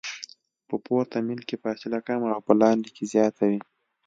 [0.67, 3.61] په پورته میل کې فاصله کمه او په لاندې کې زیاته وي